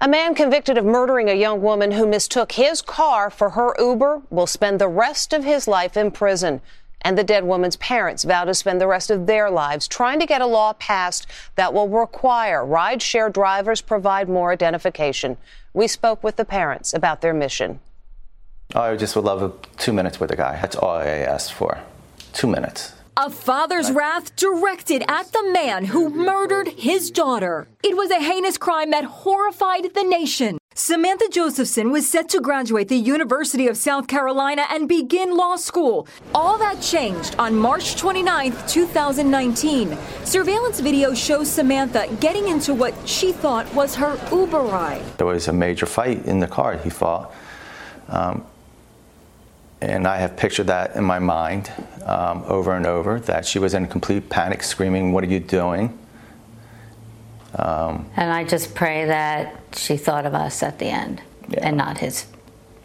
A 0.00 0.08
man 0.08 0.34
convicted 0.34 0.78
of 0.78 0.86
murdering 0.86 1.28
a 1.28 1.34
young 1.34 1.60
woman 1.60 1.90
who 1.90 2.06
mistook 2.06 2.52
his 2.52 2.80
car 2.80 3.28
for 3.28 3.50
her 3.50 3.74
Uber 3.78 4.22
will 4.30 4.46
spend 4.46 4.80
the 4.80 4.88
rest 4.88 5.34
of 5.34 5.44
his 5.44 5.68
life 5.68 5.98
in 5.98 6.12
prison. 6.12 6.62
And 7.02 7.18
the 7.18 7.24
dead 7.24 7.44
woman's 7.44 7.76
parents 7.76 8.24
vow 8.24 8.44
to 8.44 8.54
spend 8.54 8.80
the 8.80 8.86
rest 8.86 9.10
of 9.10 9.26
their 9.26 9.50
lives 9.50 9.86
trying 9.86 10.20
to 10.20 10.26
get 10.26 10.40
a 10.40 10.46
law 10.46 10.72
passed 10.72 11.26
that 11.56 11.74
will 11.74 11.88
require 11.88 12.64
rideshare 12.64 13.30
drivers 13.30 13.82
provide 13.82 14.28
more 14.30 14.50
identification. 14.50 15.36
We 15.74 15.88
spoke 15.88 16.24
with 16.24 16.36
the 16.36 16.44
parents 16.46 16.94
about 16.94 17.20
their 17.20 17.34
mission. 17.34 17.80
I 18.74 18.96
just 18.96 19.16
would 19.16 19.24
love 19.24 19.42
a, 19.42 19.52
two 19.78 19.94
minutes 19.94 20.20
with 20.20 20.30
a 20.30 20.36
guy. 20.36 20.60
That's 20.60 20.76
all 20.76 20.90
I 20.90 21.06
asked 21.06 21.54
for. 21.54 21.78
Two 22.34 22.46
minutes. 22.46 22.92
A 23.16 23.30
father's 23.30 23.90
wrath 23.90 24.36
directed 24.36 25.02
at 25.08 25.32
the 25.32 25.50
man 25.52 25.86
who 25.86 26.10
murdered 26.10 26.68
his 26.68 27.10
daughter. 27.10 27.66
It 27.82 27.96
was 27.96 28.10
a 28.10 28.20
heinous 28.20 28.58
crime 28.58 28.90
that 28.90 29.04
horrified 29.04 29.94
the 29.94 30.04
nation. 30.04 30.58
Samantha 30.74 31.28
Josephson 31.32 31.90
was 31.90 32.06
set 32.06 32.28
to 32.28 32.40
graduate 32.40 32.88
the 32.88 32.96
University 32.96 33.66
of 33.68 33.76
South 33.78 34.06
Carolina 34.06 34.66
and 34.70 34.86
begin 34.86 35.34
law 35.34 35.56
school. 35.56 36.06
All 36.34 36.58
that 36.58 36.82
changed 36.82 37.34
on 37.38 37.56
March 37.56 37.96
29, 37.96 38.52
2019. 38.68 39.98
Surveillance 40.24 40.78
video 40.78 41.14
shows 41.14 41.50
Samantha 41.50 42.06
getting 42.20 42.48
into 42.48 42.74
what 42.74 42.94
she 43.08 43.32
thought 43.32 43.72
was 43.74 43.94
her 43.94 44.20
Uber 44.30 44.60
ride. 44.60 45.02
There 45.16 45.26
was 45.26 45.48
a 45.48 45.52
major 45.54 45.86
fight 45.86 46.26
in 46.26 46.38
the 46.38 46.46
car, 46.46 46.76
he 46.76 46.90
thought. 46.90 47.34
Um, 48.08 48.44
and 49.80 50.06
I 50.06 50.16
have 50.18 50.36
pictured 50.36 50.66
that 50.66 50.96
in 50.96 51.04
my 51.04 51.18
mind 51.18 51.70
um, 52.04 52.42
over 52.46 52.74
and 52.74 52.86
over 52.86 53.20
that 53.20 53.46
she 53.46 53.58
was 53.58 53.74
in 53.74 53.86
complete 53.86 54.28
panic, 54.28 54.62
screaming, 54.62 55.12
What 55.12 55.24
are 55.24 55.28
you 55.28 55.40
doing? 55.40 55.98
Um, 57.54 58.10
and 58.16 58.32
I 58.32 58.44
just 58.44 58.74
pray 58.74 59.06
that 59.06 59.54
she 59.72 59.96
thought 59.96 60.26
of 60.26 60.34
us 60.34 60.62
at 60.62 60.78
the 60.78 60.86
end 60.86 61.22
yeah. 61.48 61.60
and 61.62 61.76
not 61.76 61.98
his 61.98 62.26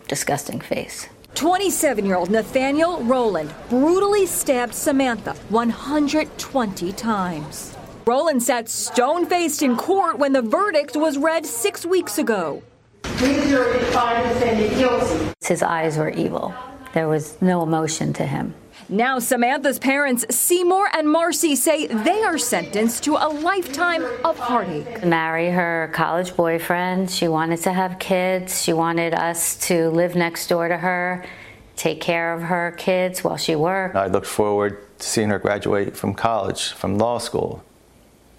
disgusting 0.08 0.62
face. 0.62 1.10
27 1.36 2.06
year 2.06 2.16
old 2.16 2.30
Nathaniel 2.30 3.04
Rowland 3.04 3.54
brutally 3.70 4.26
stabbed 4.26 4.76
Samantha 4.76 5.34
120 5.50 6.92
times. 6.94 7.76
Rowland 8.06 8.44
sat 8.44 8.70
stone 8.70 9.26
faced 9.26 9.64
in 9.64 9.76
court 9.76 10.20
when 10.20 10.34
the 10.34 10.42
verdict 10.42 10.96
was 10.96 11.18
read 11.18 11.46
six 11.46 11.86
weeks 11.86 12.18
ago. 12.18 12.62
His 15.42 15.64
eyes 15.64 15.98
were 15.98 16.10
evil. 16.10 16.54
There 16.94 17.08
was 17.08 17.42
no 17.42 17.64
emotion 17.64 18.14
to 18.14 18.26
him. 18.26 18.54
Now, 18.90 19.18
Samantha's 19.20 19.80
parents, 19.80 20.26
Seymour 20.30 20.90
and 20.94 21.10
Marcy, 21.10 21.56
say 21.56 21.88
they 21.88 22.22
are 22.24 22.38
sentenced 22.38 23.04
to 23.06 23.16
a 23.16 23.28
lifetime 23.28 24.04
of 24.24 24.38
heartache. 24.38 25.04
Marry 25.04 25.50
her 25.50 25.90
college 25.94 26.36
boyfriend. 26.36 27.10
She 27.10 27.28
wanted 27.28 27.62
to 27.64 27.74
have 27.74 27.98
kids. 27.98 28.62
She 28.62 28.74
wanted 28.74 29.14
us 29.14 29.56
to 29.68 29.90
live 29.90 30.16
next 30.16 30.48
door 30.48 30.68
to 30.68 30.78
her, 30.78 31.26
take 31.76 32.02
care 32.02 32.34
of 32.34 32.44
her 32.44 32.76
kids 32.78 33.24
while 33.24 33.38
she 33.38 33.56
worked. 33.56 33.96
I 33.96 34.08
looked 34.08 34.28
forward 34.28 34.78
to 35.00 35.08
seeing 35.08 35.30
her 35.30 35.40
graduate 35.40 35.98
from 35.98 36.14
college, 36.14 36.72
from 36.72 36.98
law 36.98 37.18
school, 37.18 37.64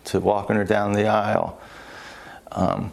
to 0.04 0.20
walking 0.20 0.56
her 0.56 0.64
down 0.64 0.92
the 0.92 1.06
aisle. 1.06 1.58
Um, 2.52 2.92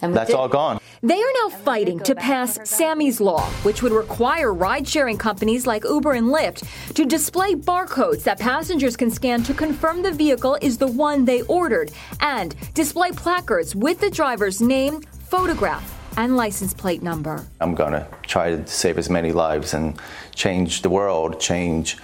that's 0.00 0.32
all 0.32 0.48
gone. 0.48 0.80
They 1.04 1.20
are 1.20 1.32
now 1.42 1.50
fighting 1.50 2.00
to 2.00 2.14
pass 2.14 2.58
Sammy's 2.64 3.20
Law, 3.20 3.42
which 3.62 3.82
would 3.82 3.92
require 3.92 4.54
ride 4.54 4.88
sharing 4.88 5.18
companies 5.18 5.66
like 5.66 5.84
Uber 5.84 6.12
and 6.12 6.28
Lyft 6.28 6.66
to 6.94 7.04
display 7.04 7.54
barcodes 7.54 8.22
that 8.22 8.38
passengers 8.40 8.96
can 8.96 9.10
scan 9.10 9.42
to 9.42 9.52
confirm 9.52 10.00
the 10.00 10.12
vehicle 10.12 10.56
is 10.62 10.78
the 10.78 10.86
one 10.86 11.26
they 11.26 11.42
ordered 11.42 11.90
and 12.20 12.54
display 12.72 13.10
placards 13.10 13.76
with 13.76 14.00
the 14.00 14.08
driver's 14.08 14.62
name, 14.62 15.02
photograph, 15.28 15.94
and 16.16 16.38
license 16.38 16.72
plate 16.72 17.02
number. 17.02 17.44
I'm 17.60 17.74
going 17.74 17.92
to 17.92 18.08
try 18.22 18.56
to 18.56 18.66
save 18.66 18.96
as 18.96 19.10
many 19.10 19.30
lives 19.30 19.74
and 19.74 20.00
change 20.34 20.80
the 20.80 20.88
world, 20.88 21.38
change 21.38 21.98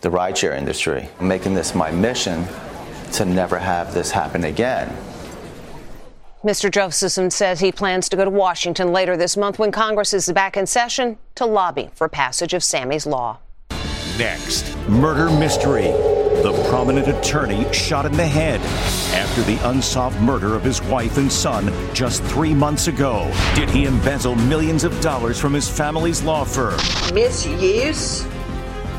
the 0.00 0.08
rideshare 0.08 0.56
industry. 0.56 1.10
I'm 1.20 1.28
making 1.28 1.52
this 1.52 1.74
my 1.74 1.90
mission 1.90 2.46
to 3.12 3.26
never 3.26 3.58
have 3.58 3.92
this 3.92 4.10
happen 4.10 4.44
again. 4.44 4.96
Mr. 6.46 6.70
Josephson 6.70 7.28
says 7.28 7.58
he 7.58 7.72
plans 7.72 8.08
to 8.08 8.16
go 8.16 8.24
to 8.24 8.30
Washington 8.30 8.92
later 8.92 9.16
this 9.16 9.36
month 9.36 9.58
when 9.58 9.72
Congress 9.72 10.14
is 10.14 10.30
back 10.30 10.56
in 10.56 10.64
session 10.64 11.18
to 11.34 11.44
lobby 11.44 11.90
for 11.92 12.08
passage 12.08 12.54
of 12.54 12.62
Sammy's 12.62 13.04
Law. 13.04 13.40
Next, 14.16 14.76
murder 14.88 15.28
mystery. 15.28 15.86
The 16.42 16.66
prominent 16.68 17.08
attorney 17.08 17.66
shot 17.72 18.06
in 18.06 18.12
the 18.12 18.24
head 18.24 18.60
after 19.12 19.42
the 19.42 19.58
unsolved 19.68 20.20
murder 20.20 20.54
of 20.54 20.62
his 20.62 20.80
wife 20.82 21.18
and 21.18 21.32
son 21.32 21.72
just 21.92 22.22
three 22.22 22.54
months 22.54 22.86
ago. 22.86 23.28
Did 23.56 23.68
he 23.68 23.84
embezzle 23.84 24.36
millions 24.36 24.84
of 24.84 25.00
dollars 25.00 25.40
from 25.40 25.52
his 25.52 25.68
family's 25.68 26.22
law 26.22 26.44
firm? 26.44 26.78
Misuse 27.12 28.24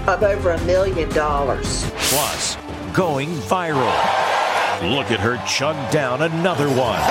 of 0.05 0.21
over 0.21 0.51
a 0.51 0.61
million 0.65 1.07
dollars. 1.11 1.89
Plus, 1.95 2.57
going 2.93 3.29
viral. 3.29 4.46
Look 4.83 5.09
at 5.09 5.19
her 5.19 5.37
chug 5.47 5.75
down 5.91 6.21
another 6.21 6.67
one. 6.69 7.01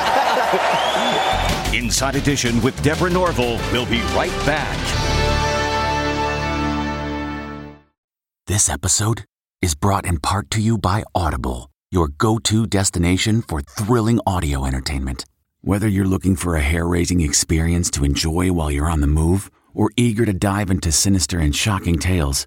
Inside 1.74 2.14
Edition 2.14 2.62
with 2.62 2.80
Deborah 2.82 3.10
Norville. 3.10 3.58
We'll 3.72 3.86
be 3.86 4.00
right 4.14 4.30
back. 4.46 4.76
This 8.46 8.68
episode 8.68 9.24
is 9.60 9.74
brought 9.74 10.06
in 10.06 10.20
part 10.20 10.48
to 10.52 10.60
you 10.60 10.78
by 10.78 11.02
Audible, 11.12 11.68
your 11.90 12.06
go 12.06 12.38
to 12.38 12.66
destination 12.66 13.42
for 13.42 13.60
thrilling 13.60 14.20
audio 14.24 14.64
entertainment. 14.64 15.24
Whether 15.62 15.88
you're 15.88 16.04
looking 16.04 16.36
for 16.36 16.54
a 16.54 16.60
hair 16.60 16.86
raising 16.86 17.20
experience 17.20 17.90
to 17.90 18.04
enjoy 18.04 18.52
while 18.52 18.70
you're 18.70 18.88
on 18.88 19.00
the 19.00 19.08
move 19.08 19.50
or 19.74 19.90
eager 19.96 20.24
to 20.24 20.32
dive 20.32 20.70
into 20.70 20.92
sinister 20.92 21.40
and 21.40 21.54
shocking 21.54 21.98
tales, 21.98 22.46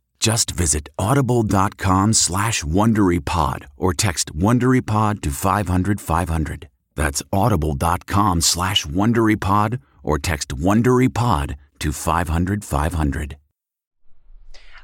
Just 0.21 0.51
visit 0.51 0.87
audible.com 0.99 2.13
slash 2.13 2.63
WonderyPod 2.63 3.65
or 3.75 3.91
text 3.91 4.37
WonderyPod 4.37 5.21
to 5.21 5.31
500 5.31 5.99
500. 5.99 6.69
That's 6.95 7.23
audible.com 7.33 8.41
slash 8.41 8.85
WonderyPod 8.85 9.79
or 10.03 10.19
text 10.19 10.49
WonderyPod 10.49 11.55
to 11.79 11.91
500 11.91 12.63
500. 12.63 13.37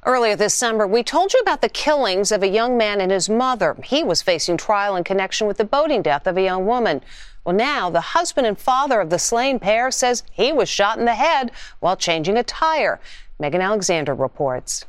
Earlier 0.08 0.36
this 0.36 0.56
summer, 0.56 0.88
we 0.88 1.04
told 1.04 1.32
you 1.34 1.40
about 1.42 1.62
the 1.62 1.70
killings 1.70 2.32
of 2.32 2.42
a 2.42 2.48
young 2.48 2.76
man 2.76 3.00
and 3.00 3.12
his 3.12 3.30
mother. 3.30 3.78
He 3.84 4.04
was 4.04 4.24
facing 4.24 4.58
trial 4.58 4.96
in 4.96 5.04
connection 5.04 5.46
with 5.46 5.58
the 5.58 5.66
boating 5.66 6.02
death 6.02 6.26
of 6.26 6.38
a 6.38 6.42
young 6.42 6.66
woman. 6.66 7.04
Well, 7.46 7.56
now 7.56 7.92
the 7.92 8.02
husband 8.02 8.48
and 8.48 8.58
father 8.58 9.00
of 9.00 9.12
the 9.12 9.20
slain 9.20 9.60
pair 9.60 9.92
says 9.92 10.24
he 10.32 10.52
was 10.52 10.68
shot 10.68 10.98
in 10.98 11.06
the 11.06 11.14
head 11.14 11.52
while 11.80 11.96
changing 11.96 12.38
a 12.38 12.44
tire. 12.44 13.00
Megan 13.38 13.62
Alexander 13.62 14.16
reports. 14.16 14.86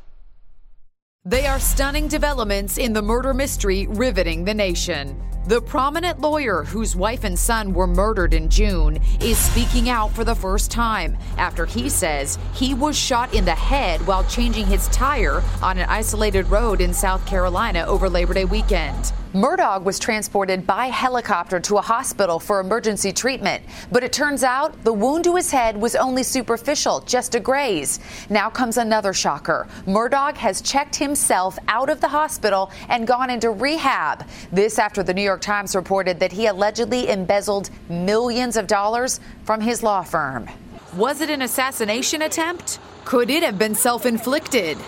They 1.29 1.45
are 1.45 1.59
stunning 1.59 2.07
developments 2.07 2.79
in 2.79 2.91
the 2.91 3.03
murder 3.03 3.35
mystery 3.35 3.85
riveting 3.85 4.45
the 4.45 4.53
nation. 4.55 5.21
The 5.45 5.61
prominent 5.61 6.19
lawyer 6.19 6.63
whose 6.63 6.95
wife 6.95 7.23
and 7.23 7.37
son 7.37 7.71
were 7.71 7.85
murdered 7.85 8.33
in 8.33 8.49
June 8.49 8.97
is 9.21 9.37
speaking 9.37 9.89
out 9.89 10.11
for 10.11 10.23
the 10.23 10.33
first 10.33 10.71
time 10.71 11.15
after 11.37 11.67
he 11.67 11.87
says 11.87 12.39
he 12.55 12.73
was 12.73 12.97
shot 12.97 13.31
in 13.35 13.45
the 13.45 13.53
head 13.53 14.01
while 14.07 14.23
changing 14.23 14.65
his 14.65 14.87
tire 14.87 15.43
on 15.61 15.77
an 15.77 15.87
isolated 15.87 16.47
road 16.47 16.81
in 16.81 16.95
South 16.95 17.23
Carolina 17.27 17.85
over 17.85 18.09
Labor 18.09 18.33
Day 18.33 18.45
weekend. 18.45 19.13
Murdaugh 19.33 19.83
was 19.83 19.99
transported 19.99 20.65
by 20.65 20.87
helicopter 20.87 21.59
to 21.59 21.77
a 21.77 21.81
hospital 21.81 22.39
for 22.39 22.59
emergency 22.59 23.11
treatment, 23.11 23.63
but 23.91 24.03
it 24.03 24.11
turns 24.11 24.43
out 24.43 24.83
the 24.83 24.91
wound 24.91 25.23
to 25.25 25.35
his 25.35 25.51
head 25.51 25.77
was 25.77 25.95
only 25.95 26.23
superficial, 26.23 27.01
just 27.01 27.35
a 27.35 27.39
graze. 27.39 27.99
Now 28.31 28.49
comes 28.49 28.77
another 28.77 29.13
shocker. 29.13 29.67
Murdaugh 29.85 30.35
has 30.35 30.61
checked 30.61 30.95
himself 30.95 31.59
out 31.67 31.91
of 31.91 32.01
the 32.01 32.07
hospital 32.07 32.71
and 32.87 33.05
gone 33.05 33.29
into 33.29 33.51
rehab. 33.51 34.27
This 34.51 34.79
after 34.79 35.03
the 35.03 35.13
New 35.13 35.21
York 35.21 35.41
Times 35.41 35.75
reported 35.75 36.19
that 36.21 36.31
he 36.31 36.47
allegedly 36.47 37.09
embezzled 37.09 37.69
millions 37.87 38.57
of 38.57 38.65
dollars 38.65 39.19
from 39.43 39.61
his 39.61 39.83
law 39.83 40.01
firm. 40.01 40.49
Was 40.95 41.21
it 41.21 41.29
an 41.29 41.43
assassination 41.43 42.23
attempt? 42.23 42.79
Could 43.05 43.29
it 43.29 43.43
have 43.43 43.59
been 43.59 43.75
self 43.75 44.07
inflicted? 44.07 44.79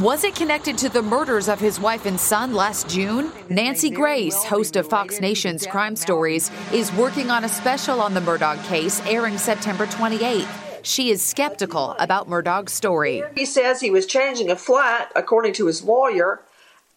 Was 0.00 0.24
it 0.24 0.34
connected 0.34 0.76
to 0.78 0.90
the 0.90 1.00
murders 1.00 1.48
of 1.48 1.58
his 1.58 1.80
wife 1.80 2.04
and 2.04 2.20
son 2.20 2.52
last 2.52 2.86
June? 2.86 3.32
Nancy 3.48 3.88
Grace, 3.88 4.44
host 4.44 4.76
of 4.76 4.86
Fox 4.86 5.22
Nation's 5.22 5.66
Crime 5.66 5.96
Stories, 5.96 6.50
is 6.70 6.92
working 6.92 7.30
on 7.30 7.44
a 7.44 7.48
special 7.48 8.02
on 8.02 8.12
the 8.12 8.20
Murdaugh 8.20 8.62
case 8.66 9.00
airing 9.06 9.38
September 9.38 9.86
28th. 9.86 10.48
She 10.82 11.08
is 11.08 11.22
skeptical 11.22 11.92
about 11.98 12.28
Murdaugh's 12.28 12.72
story. 12.72 13.22
He 13.34 13.46
says 13.46 13.80
he 13.80 13.90
was 13.90 14.04
changing 14.04 14.50
a 14.50 14.56
flat, 14.56 15.10
according 15.16 15.54
to 15.54 15.66
his 15.66 15.82
lawyer, 15.82 16.42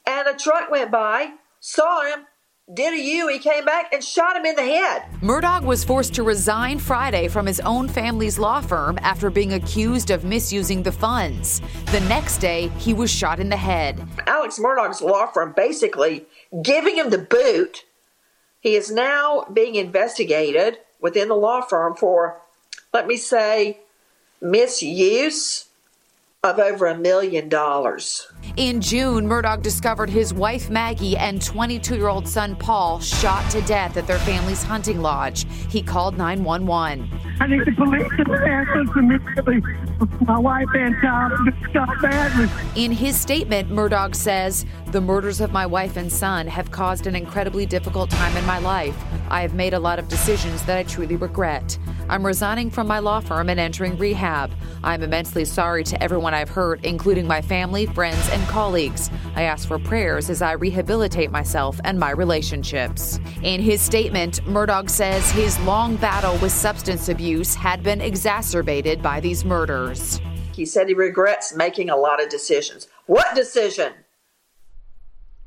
and 0.06 0.28
a 0.28 0.34
truck 0.34 0.70
went 0.70 0.92
by, 0.92 1.36
saw 1.62 2.02
him, 2.02 2.26
did 2.74 2.94
a 2.94 3.02
U, 3.02 3.28
he 3.28 3.40
came 3.40 3.66
back 3.66 3.94
and 3.94 4.04
shot 4.04 4.36
him 4.36 4.46
in 4.46 4.56
the 4.56 4.62
head. 4.62 5.04
Murdaugh 5.22 5.64
was 5.64 5.84
forced 5.84 6.14
to 6.14 6.24
resign 6.24 6.78
Friday 6.78 7.28
from 7.28 7.46
his 7.46 7.60
own 7.62 7.88
family's 7.88 8.38
law 8.38 8.62
firm 8.62 9.00
after 9.02 9.32
being 9.32 9.54
accused 9.54 10.12
of 10.12 10.24
misusing 10.24 10.84
the 10.84 10.92
funds. 10.92 11.62
The 11.92 12.02
next 12.02 12.38
day, 12.38 12.68
he 12.78 12.94
was 12.94 13.10
shot 13.10 13.40
in 13.40 13.50
the 13.50 13.58
head. 13.58 14.08
Alex 14.28 14.60
Murdaugh's 14.60 15.02
law 15.02 15.26
firm 15.28 15.54
basically 15.56 16.26
giving 16.62 16.96
him 16.96 17.10
the 17.10 17.18
boot. 17.18 17.86
He 18.60 18.76
is 18.76 18.92
now 18.92 19.46
being 19.52 19.76
investigated 19.76 20.78
within 21.02 21.28
the 21.28 21.36
law 21.36 21.62
firm 21.62 21.96
for, 21.96 22.40
let 22.94 23.08
me 23.08 23.18
say, 23.18 23.80
misuse 24.42 25.66
of 26.44 26.60
over 26.60 26.86
a 26.86 26.98
million 26.98 27.50
dollars. 27.50 28.28
In 28.60 28.82
June, 28.82 29.26
Murdaugh 29.26 29.62
discovered 29.62 30.10
his 30.10 30.34
wife 30.34 30.70
Maggie 30.70 31.16
and 31.16 31.42
22 31.42 31.96
year 31.96 32.10
old 32.10 32.28
son 32.28 32.58
Paul 32.58 33.00
shot 33.00 33.50
to 33.52 33.62
death 33.62 33.96
at 33.96 34.06
their 34.06 34.20
family's 34.20 34.64
hunting 34.64 35.02
lodge. 35.02 35.46
He 35.70 35.82
called 35.82 36.18
911. 36.18 37.10
I 37.40 37.48
need 37.48 37.64
the 37.64 37.72
police 37.72 38.10
to 38.18 38.34
answer 38.34 39.00
immediately. 39.00 39.62
My 40.26 40.38
wife 40.38 40.68
and 40.74 40.94
child 41.02 41.40
got 41.74 42.02
badly. 42.02 42.50
In 42.76 42.92
his 42.92 43.18
statement, 43.18 43.70
Murdaugh 43.70 44.14
says, 44.14 44.66
The 44.88 45.00
murders 45.00 45.40
of 45.40 45.54
my 45.54 45.66
wife 45.66 45.96
and 45.96 46.12
son 46.12 46.46
have 46.46 46.70
caused 46.70 47.08
an 47.08 47.16
incredibly 47.16 47.66
difficult 47.66 48.10
time 48.10 48.36
in 48.36 48.46
my 48.46 48.60
life. 48.60 49.02
I 49.30 49.42
have 49.42 49.54
made 49.54 49.74
a 49.74 49.80
lot 49.80 50.00
of 50.00 50.10
decisions 50.10 50.64
that 50.64 50.78
I 50.78 50.84
truly 50.84 51.16
regret. 51.16 51.80
I'm 52.10 52.26
resigning 52.26 52.72
from 52.72 52.88
my 52.88 52.98
law 52.98 53.20
firm 53.20 53.50
and 53.50 53.60
entering 53.60 53.96
rehab. 53.98 54.52
I'm 54.84 55.04
immensely 55.04 55.46
sorry 55.46 55.84
to 55.84 56.04
everyone 56.04 56.34
I've 56.34 56.50
hurt, 56.50 56.84
including 56.84 57.28
my 57.28 57.40
family, 57.40 57.86
friends, 57.86 58.28
and 58.32 58.42
colleagues. 58.48 59.12
I 59.36 59.44
ask 59.44 59.68
for 59.68 59.78
prayers 59.78 60.32
as 60.32 60.42
I 60.42 60.54
rehabilitate 60.54 61.30
myself 61.30 61.80
and 61.84 62.00
my 62.00 62.10
relationships. 62.10 63.20
In 63.44 63.62
his 63.62 63.80
statement, 63.80 64.44
Murdaugh 64.46 64.90
says 64.90 65.30
his 65.30 65.60
long 65.60 65.98
battle 65.98 66.36
with 66.40 66.52
substance 66.52 67.10
abuse 67.10 67.54
had 67.54 67.84
been 67.84 68.02
exacerbated 68.02 69.04
by 69.04 69.20
these 69.20 69.46
murders. 69.46 70.20
He 70.52 70.66
said 70.66 70.88
he 70.88 70.96
regrets 70.96 71.56
making 71.56 71.92
a 71.92 71.96
lot 71.96 72.22
of 72.22 72.30
decisions. 72.30 72.88
What 73.06 73.36
decision? 73.36 73.94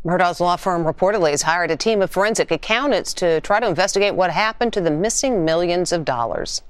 Murdaugh's 0.04 0.40
law 0.40 0.56
firm 0.56 0.82
reportedly 0.82 1.30
has 1.30 1.42
hired 1.42 1.70
a 1.70 1.76
team 1.76 2.02
of 2.02 2.10
forensic 2.10 2.50
accountants 2.50 3.14
to 3.14 3.40
try 3.42 3.60
to 3.60 3.68
investigate 3.68 4.16
what 4.16 4.32
happened 4.32 4.72
to 4.72 4.80
the 4.80 4.90
missing 4.90 5.44
millions 5.44 5.92
of 5.92 6.04
dollars. 6.04 6.60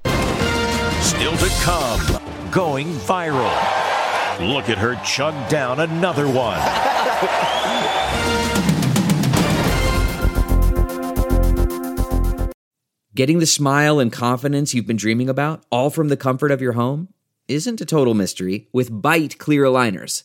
Still 1.01 1.35
to 1.39 1.49
come, 1.63 2.21
going 2.51 2.89
viral. 2.89 3.51
Look 4.39 4.69
at 4.69 4.77
her 4.77 4.97
chug 5.03 5.49
down 5.49 5.81
another 5.81 6.27
one. 6.27 6.61
Getting 13.15 13.39
the 13.39 13.47
smile 13.47 13.99
and 13.99 14.13
confidence 14.13 14.75
you've 14.75 14.87
been 14.87 14.97
dreaming 14.97 15.31
about, 15.31 15.65
all 15.71 15.89
from 15.89 16.09
the 16.09 16.19
comfort 16.19 16.51
of 16.51 16.61
your 16.61 16.73
home, 16.73 17.09
isn't 17.49 17.81
a 17.81 17.87
total 17.87 18.13
mystery 18.13 18.69
with 18.75 18.91
Byte 18.91 19.39
clear 19.39 19.65
aligners. 19.65 20.25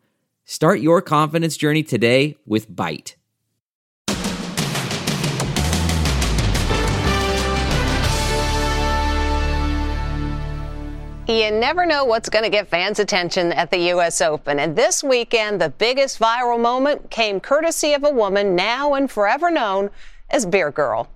Start 0.51 0.81
your 0.81 1.01
confidence 1.01 1.55
journey 1.55 1.81
today 1.81 2.37
with 2.45 2.69
Byte. 2.69 3.15
You 11.25 11.51
never 11.51 11.85
know 11.85 12.03
what's 12.03 12.27
going 12.27 12.43
to 12.43 12.49
get 12.49 12.67
fans' 12.67 12.99
attention 12.99 13.53
at 13.53 13.71
the 13.71 13.77
U.S. 13.91 14.19
Open. 14.19 14.59
And 14.59 14.75
this 14.75 15.01
weekend, 15.01 15.61
the 15.61 15.69
biggest 15.69 16.19
viral 16.19 16.59
moment 16.59 17.09
came 17.09 17.39
courtesy 17.39 17.93
of 17.93 18.03
a 18.03 18.11
woman 18.11 18.53
now 18.53 18.95
and 18.95 19.09
forever 19.09 19.49
known 19.49 19.89
as 20.29 20.45
Beer 20.45 20.69
Girl. 20.69 21.07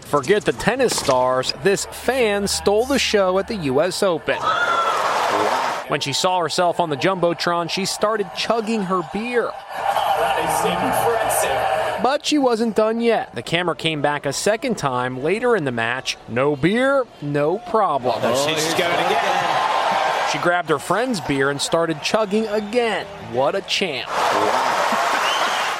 Forget 0.00 0.44
the 0.44 0.52
tennis 0.54 0.96
stars. 0.96 1.54
This 1.62 1.84
fan 1.84 2.48
stole 2.48 2.86
the 2.86 2.98
show 2.98 3.38
at 3.38 3.46
the 3.46 3.54
U.S. 3.54 4.02
Open. 4.02 4.38
When 5.88 6.00
she 6.00 6.12
saw 6.12 6.40
herself 6.40 6.80
on 6.80 6.90
the 6.90 6.96
Jumbotron, 6.96 7.68
she 7.68 7.84
started 7.84 8.28
chugging 8.36 8.82
her 8.82 9.02
beer. 9.12 9.50
But 12.02 12.24
she 12.24 12.38
wasn't 12.38 12.76
done 12.76 13.00
yet. 13.00 13.34
The 13.34 13.42
camera 13.42 13.76
came 13.76 14.02
back 14.02 14.26
a 14.26 14.32
second 14.32 14.76
time 14.76 15.22
later 15.22 15.56
in 15.56 15.64
the 15.64 15.72
match. 15.72 16.16
No 16.28 16.56
beer, 16.56 17.04
no 17.20 17.58
problem. 17.58 18.14
Oh, 18.22 18.46
she's 18.46 18.74
going 18.74 18.92
again. 18.92 20.30
She 20.32 20.38
grabbed 20.38 20.68
her 20.70 20.78
friend's 20.78 21.20
beer 21.20 21.50
and 21.50 21.60
started 21.60 22.02
chugging 22.02 22.46
again. 22.48 23.06
What 23.32 23.54
a 23.54 23.60
champ. 23.62 24.10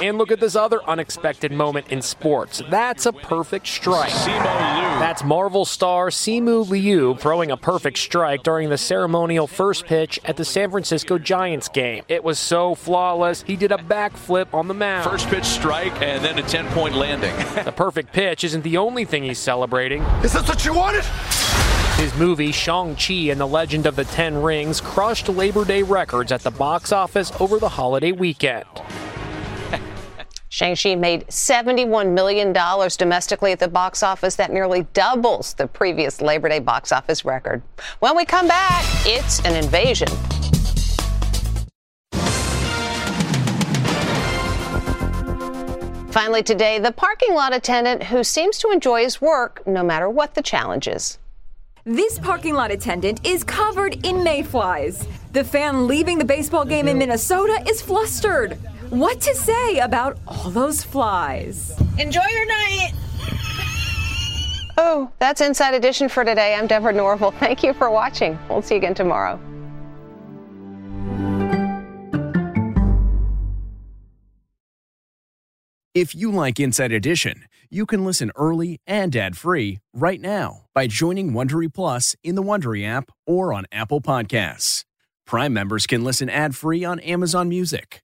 And 0.02 0.18
look 0.18 0.32
at 0.32 0.40
this 0.40 0.56
other 0.56 0.82
unexpected 0.88 1.52
moment 1.52 1.88
in 1.88 2.02
sports. 2.02 2.62
That's 2.68 3.06
a 3.06 3.12
perfect 3.12 3.66
strike. 3.68 4.10
That's 4.10 5.22
Marvel 5.22 5.64
star 5.64 6.08
Simu 6.08 6.68
Liu 6.68 7.14
throwing 7.16 7.50
a 7.50 7.56
perfect 7.56 7.98
strike 7.98 8.42
during 8.42 8.70
the 8.70 8.78
ceremonial 8.78 9.46
first 9.46 9.86
pitch 9.86 10.18
at 10.24 10.36
the 10.36 10.44
San 10.44 10.70
Francisco 10.70 11.16
Giants 11.18 11.68
game. 11.68 12.02
It 12.08 12.24
was 12.24 12.38
so 12.38 12.74
flawless, 12.74 13.42
he 13.42 13.56
did 13.56 13.70
a 13.70 13.76
backflip 13.76 14.52
on 14.52 14.66
the 14.66 14.74
mound. 14.74 15.08
First 15.08 15.28
pitch 15.28 15.44
strike 15.44 16.02
and 16.02 16.24
then 16.24 16.38
a 16.38 16.42
10 16.42 16.66
point 16.72 16.96
landing. 16.96 17.34
the 17.64 17.72
perfect 17.72 18.12
pitch 18.12 18.42
isn't 18.42 18.62
the 18.62 18.76
only 18.76 19.04
thing 19.04 19.22
he's 19.22 19.38
celebrating. 19.38 20.02
Is 20.22 20.32
this 20.32 20.48
what 20.48 20.64
you 20.64 20.74
wanted? 20.74 21.04
His 21.98 22.12
movie 22.16 22.50
Shang-Chi 22.50 23.30
and 23.30 23.40
the 23.40 23.46
Legend 23.46 23.86
of 23.86 23.94
the 23.94 24.04
Ten 24.04 24.42
Rings 24.42 24.80
crushed 24.80 25.28
Labor 25.28 25.64
Day 25.64 25.84
records 25.84 26.32
at 26.32 26.40
the 26.40 26.50
box 26.50 26.90
office 26.90 27.30
over 27.40 27.60
the 27.60 27.68
holiday 27.68 28.10
weekend. 28.10 28.64
Shang-Chi 30.54 30.94
made 30.94 31.26
$71 31.26 32.12
million 32.12 32.52
domestically 32.96 33.50
at 33.50 33.58
the 33.58 33.66
box 33.66 34.04
office. 34.04 34.36
That 34.36 34.52
nearly 34.52 34.84
doubles 34.92 35.52
the 35.54 35.66
previous 35.66 36.20
Labor 36.20 36.48
Day 36.48 36.60
box 36.60 36.92
office 36.92 37.24
record. 37.24 37.60
When 37.98 38.16
we 38.16 38.24
come 38.24 38.46
back, 38.46 38.84
it's 39.04 39.44
an 39.44 39.56
invasion. 39.56 40.06
Finally, 46.12 46.44
today, 46.44 46.78
the 46.78 46.92
parking 46.92 47.34
lot 47.34 47.52
attendant 47.52 48.04
who 48.04 48.22
seems 48.22 48.56
to 48.58 48.70
enjoy 48.70 49.02
his 49.02 49.20
work 49.20 49.66
no 49.66 49.82
matter 49.82 50.08
what 50.08 50.36
the 50.36 50.42
challenge 50.42 50.86
is. 50.86 51.18
This 51.84 52.20
parking 52.20 52.54
lot 52.54 52.70
attendant 52.70 53.26
is 53.26 53.42
covered 53.42 54.06
in 54.06 54.22
mayflies. 54.22 55.08
The 55.32 55.42
fan 55.42 55.88
leaving 55.88 56.16
the 56.16 56.24
baseball 56.24 56.64
game 56.64 56.86
in 56.86 56.96
Minnesota 56.96 57.60
is 57.68 57.82
flustered. 57.82 58.56
What 58.90 59.20
to 59.22 59.34
say 59.34 59.78
about 59.78 60.18
all 60.26 60.50
those 60.50 60.82
flies? 60.82 61.72
Enjoy 61.98 62.24
your 62.30 62.46
night. 62.46 62.92
Oh, 64.76 65.10
that's 65.18 65.40
Inside 65.40 65.74
Edition 65.74 66.08
for 66.08 66.24
today. 66.24 66.54
I'm 66.54 66.66
Deborah 66.66 66.92
Norville. 66.92 67.30
Thank 67.40 67.62
you 67.62 67.72
for 67.72 67.90
watching. 67.90 68.38
We'll 68.48 68.62
see 68.62 68.74
you 68.74 68.78
again 68.78 68.94
tomorrow. 68.94 69.40
If 75.94 76.14
you 76.14 76.30
like 76.30 76.58
Inside 76.60 76.92
Edition, 76.92 77.44
you 77.70 77.86
can 77.86 78.04
listen 78.04 78.32
early 78.36 78.80
and 78.86 79.14
ad-free 79.16 79.78
right 79.94 80.20
now 80.20 80.62
by 80.74 80.88
joining 80.88 81.32
Wondery 81.32 81.72
Plus 81.72 82.16
in 82.22 82.34
the 82.34 82.42
Wondery 82.42 82.86
app 82.86 83.10
or 83.26 83.54
on 83.54 83.64
Apple 83.72 84.00
Podcasts. 84.00 84.84
Prime 85.24 85.52
members 85.52 85.86
can 85.86 86.04
listen 86.04 86.28
ad-free 86.28 86.84
on 86.84 86.98
Amazon 87.00 87.48
Music. 87.48 88.03